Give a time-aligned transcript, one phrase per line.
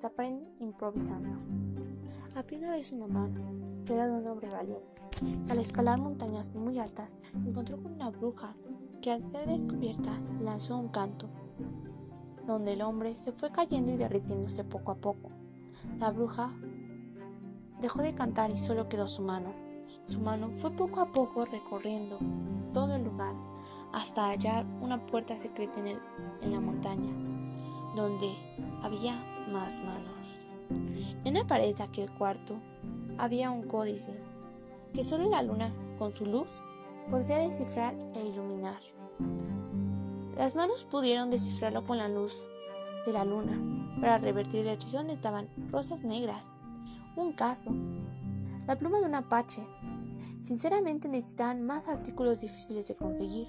[0.00, 1.28] se aprenden improvisando.
[2.34, 3.38] Había una vez una mano,
[3.84, 4.98] que era de un hombre valiente,
[5.50, 8.56] al escalar montañas muy altas se encontró con una bruja
[9.02, 11.28] que al ser descubierta lanzó un canto,
[12.46, 15.32] donde el hombre se fue cayendo y derritiéndose poco a poco.
[15.98, 16.50] La bruja
[17.82, 19.52] dejó de cantar y solo quedó su mano.
[20.06, 22.18] Su mano fue poco a poco recorriendo
[22.72, 23.34] todo el lugar
[23.92, 25.98] hasta hallar una puerta secreta en,
[26.40, 27.12] en la montaña,
[27.94, 28.34] donde
[28.82, 30.50] había más manos.
[31.24, 32.56] En la pared de aquel cuarto
[33.18, 34.12] había un códice
[34.92, 36.48] que solo la luna, con su luz,
[37.10, 38.80] podría descifrar e iluminar.
[40.36, 42.44] Las manos pudieron descifrarlo con la luz
[43.04, 46.46] de la luna para revertir el hechizo estaban rosas negras,
[47.16, 47.70] un caso,
[48.66, 49.62] la pluma de un apache.
[50.38, 53.48] Sinceramente necesitaban más artículos difíciles de conseguir,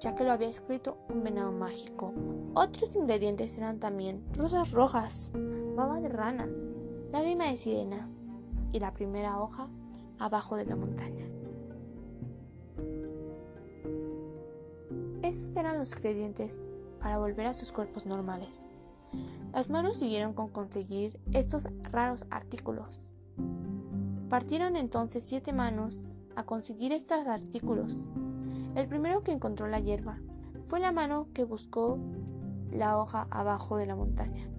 [0.00, 2.12] ya que lo había escrito un venado mágico.
[2.54, 5.32] Otros ingredientes eran también rosas rojas,
[5.74, 6.48] baba de rana,
[7.12, 8.08] lágrima de sirena
[8.72, 9.68] y la primera hoja
[10.18, 11.26] abajo de la montaña.
[15.22, 18.68] Esos eran los ingredientes para volver a sus cuerpos normales.
[19.52, 23.06] Las manos siguieron con conseguir estos raros artículos.
[24.28, 28.08] Partieron entonces siete manos a conseguir estos artículos.
[28.76, 30.18] El primero que encontró la hierba
[30.62, 31.98] fue la mano que buscó
[32.70, 34.50] la hoja abajo de la montaña.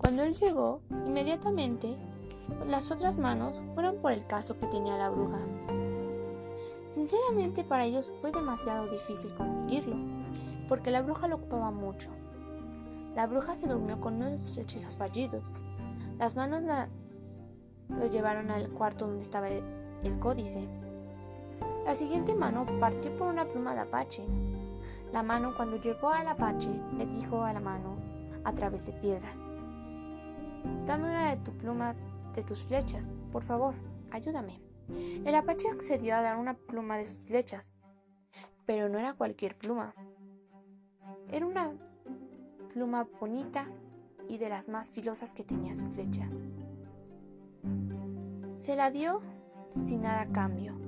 [0.00, 1.96] Cuando él llegó, inmediatamente
[2.66, 5.38] las otras manos fueron por el caso que tenía la bruja.
[6.88, 9.98] Sinceramente para ellos fue demasiado difícil conseguirlo,
[10.68, 12.10] porque la bruja lo ocupaba mucho.
[13.14, 15.44] La bruja se durmió con uno de sus hechizos fallidos.
[16.18, 16.64] Las manos
[17.88, 19.62] lo llevaron al cuarto donde estaba el,
[20.02, 20.68] el códice.
[21.84, 24.24] La siguiente mano partió por una pluma de apache.
[25.12, 27.96] La mano cuando llegó al apache le dijo a la mano
[28.42, 29.38] a través de piedras.
[30.86, 31.96] Dame una de tus plumas,
[32.34, 33.74] de tus flechas, por favor,
[34.10, 34.60] ayúdame.
[35.24, 37.78] El apache accedió a dar una pluma de sus flechas,
[38.64, 39.94] pero no era cualquier pluma.
[41.30, 41.70] Era una
[42.72, 43.66] pluma bonita
[44.28, 46.28] y de las más filosas que tenía su flecha.
[48.52, 49.20] Se la dio
[49.72, 50.83] sin nada a cambio.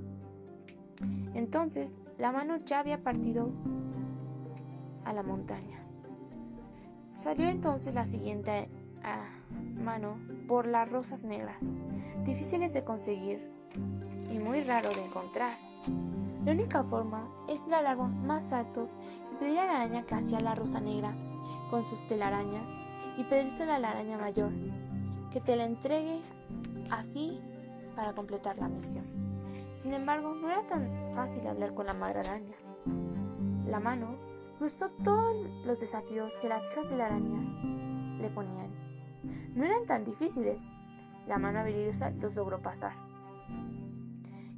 [1.35, 3.51] Entonces la mano ya había partido
[5.05, 5.81] a la montaña.
[7.15, 8.69] Salió entonces la siguiente
[9.03, 9.29] ah,
[9.83, 10.19] mano
[10.49, 11.57] por las rosas negras,
[12.25, 13.51] difíciles de conseguir
[14.31, 15.57] y muy raro de encontrar.
[16.45, 18.89] La única forma es ir al árbol más alto
[19.33, 21.15] y pedir a la araña que hacía la rosa negra
[21.71, 22.69] con sus telarañas
[23.17, 24.53] y pedírsela a la araña mayor,
[25.33, 26.21] que te la entregue
[26.91, 27.41] así
[27.95, 29.26] para completar la misión.
[29.77, 32.57] Sin embargo, no era tan fácil hablar con la madre araña.
[33.67, 34.17] La mano
[34.59, 37.43] cruzó todos los desafíos que las hijas de la araña
[38.19, 38.71] le ponían.
[39.55, 40.73] No eran tan difíciles.
[41.27, 42.95] La mano habilidosa los logró pasar.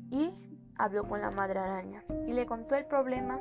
[0.09, 0.31] Y
[0.77, 3.41] habló con la madre araña y le contó el problema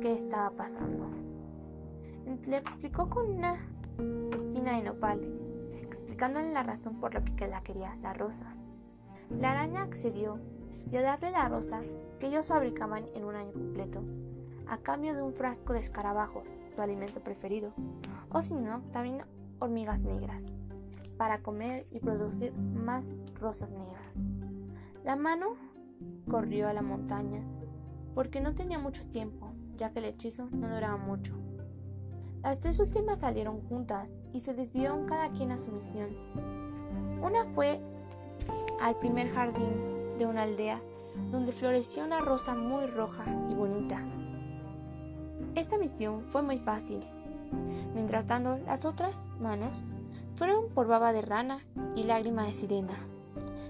[0.00, 1.10] que estaba pasando.
[2.46, 3.58] Le explicó con una
[4.36, 5.20] espina de nopal,
[5.82, 8.54] explicándole la razón por la que la quería, la rosa.
[9.30, 10.38] La araña accedió
[10.90, 11.80] y a darle la rosa
[12.18, 14.02] que ellos fabricaban en un año completo,
[14.66, 17.72] a cambio de un frasco de escarabajos, su alimento preferido,
[18.30, 19.22] o si no, también
[19.58, 20.52] hormigas negras,
[21.16, 24.14] para comer y producir más rosas negras.
[25.04, 25.56] La mano
[26.30, 27.42] corrió a la montaña
[28.14, 31.34] porque no tenía mucho tiempo, ya que el hechizo no duraba mucho.
[32.42, 36.10] Las tres últimas salieron juntas y se desviaron cada quien a su misión.
[37.22, 37.80] Una fue
[38.80, 39.89] al primer jardín
[40.20, 40.82] de una aldea
[41.32, 44.04] donde floreció una rosa muy roja y bonita.
[45.54, 47.00] Esta misión fue muy fácil.
[47.94, 49.82] Mientras tanto, las otras manos
[50.36, 51.64] fueron por baba de rana
[51.96, 52.92] y lágrima de sirena.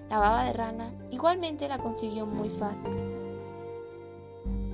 [0.09, 2.91] La baba de rana igualmente la consiguió muy fácil,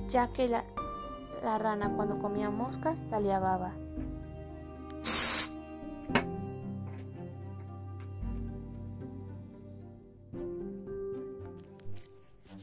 [0.08, 0.64] ya que la,
[1.44, 3.72] la rana cuando comía moscas salía baba.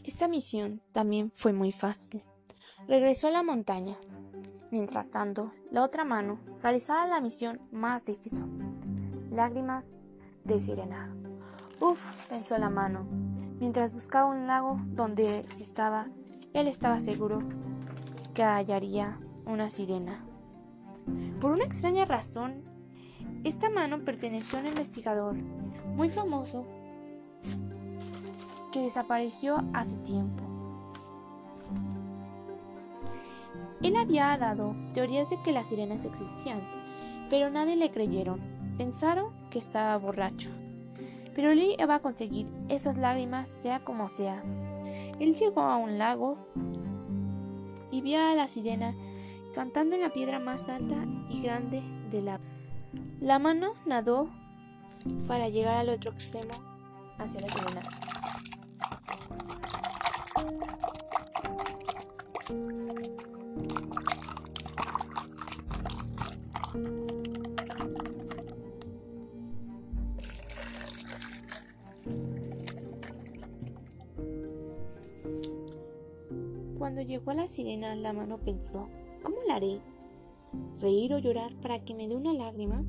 [0.05, 2.21] Esta misión también fue muy fácil.
[2.87, 3.97] Regresó a la montaña.
[4.69, 8.45] Mientras tanto, la otra mano realizaba la misión más difícil.
[9.31, 10.01] Lágrimas
[10.43, 11.11] de sirena.
[11.81, 13.07] Uf, pensó la mano.
[13.59, 16.07] Mientras buscaba un lago donde estaba,
[16.53, 17.39] él estaba seguro
[18.35, 20.23] que hallaría una sirena.
[21.41, 22.63] Por una extraña razón,
[23.43, 26.63] esta mano perteneció a un investigador muy famoso
[28.75, 30.43] que desapareció hace tiempo.
[33.81, 36.59] Él había dado teorías de que las sirenas existían,
[37.29, 38.41] pero nadie le creyeron.
[38.77, 40.49] pensaron que estaba borracho.
[41.33, 44.43] Pero él iba a conseguir esas lágrimas sea como sea.
[45.21, 46.37] Él llegó a un lago
[47.91, 48.93] y vio a la sirena
[49.53, 50.97] cantando en la piedra más alta
[51.29, 51.81] y grande
[52.11, 52.43] del lago.
[53.21, 54.29] La mano nadó
[55.29, 56.55] para llegar al otro extremo
[57.17, 58.14] hacia la sirena.
[76.77, 78.89] Cuando llegó a la sirena, la mano pensó,
[79.23, 79.79] ¿cómo la haré?
[80.79, 82.83] ¿Reír o llorar para que me dé una lágrima?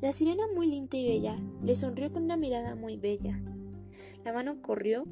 [0.00, 3.38] La sirena muy linda y bella le sonrió con una mirada muy bella.
[4.24, 5.04] La mano corrió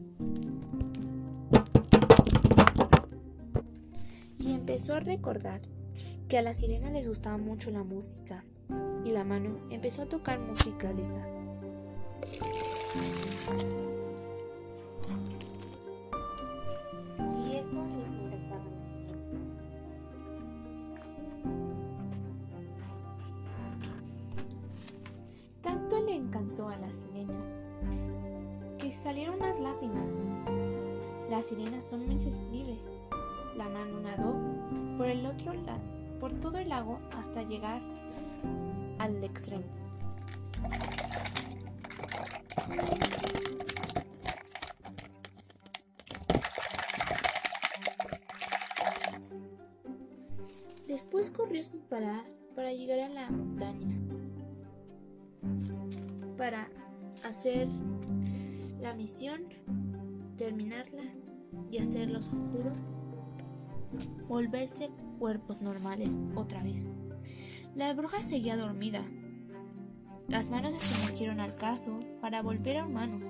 [4.63, 5.61] empezó a recordar
[6.29, 8.45] que a la sirena les gustaba mucho la música
[9.05, 11.27] y la mano empezó a tocar música de esa.
[26.09, 27.41] encantó a la sirena,
[28.79, 30.15] que salieron las lágrimas.
[31.31, 32.79] Las sirenas son muy sensibles.
[33.57, 34.52] La mano nadó
[35.03, 35.83] por el otro lado,
[36.21, 37.83] por todo el lago hasta llegar
[39.01, 39.65] al extremo.
[50.87, 53.99] Después corrió sin parar para llegar a la montaña
[56.39, 56.69] para
[57.25, 57.67] hacer
[58.81, 59.47] la misión,
[60.37, 61.03] terminarla
[61.73, 62.79] y hacer los futuros,
[64.29, 66.95] volverse cuerpos normales otra vez.
[67.75, 69.03] La bruja seguía dormida.
[70.29, 73.23] Las manos se sumergieron al caso para volver a humanos.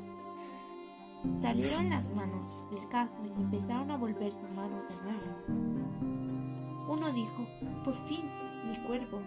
[1.37, 6.89] Salieron las manos del caso y empezaron a volverse humanos de nuevo.
[6.89, 7.47] Uno dijo,
[7.85, 8.25] por fin,
[8.69, 9.21] mi cuerpo.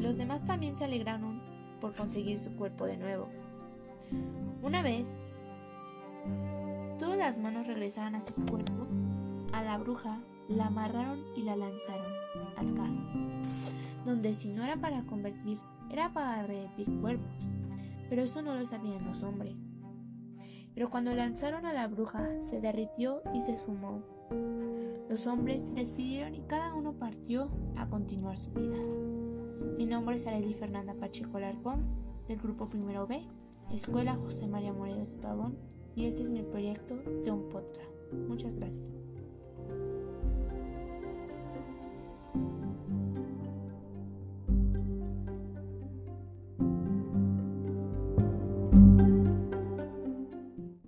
[0.00, 1.42] Los demás también se alegraron
[1.80, 3.28] por conseguir su cuerpo de nuevo.
[4.62, 5.22] Una vez,
[6.98, 8.88] todas las manos regresaron a sus cuerpos,
[9.52, 12.12] a la bruja la amarraron y la lanzaron
[12.56, 13.08] al caso,
[14.04, 15.58] donde si no era para convertir,
[15.90, 17.44] era para derretir cuerpos,
[18.08, 19.72] pero eso no lo sabían los hombres.
[20.74, 24.02] Pero cuando lanzaron a la bruja, se derritió y se esfumó.
[25.08, 28.76] Los hombres se despidieron y cada uno partió a continuar su vida.
[29.78, 31.86] Mi nombre es Arely Fernanda Pacheco Larcón,
[32.26, 33.22] del grupo Primero B,
[33.72, 35.56] Escuela José María Morelos Pavón,
[35.94, 37.88] y este es mi proyecto de un podcast.
[38.28, 39.15] Muchas gracias.